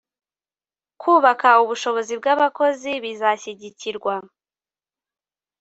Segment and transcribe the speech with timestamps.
[1.01, 4.13] kubaka ubushobozi bw'abakozi bizashyigikirwa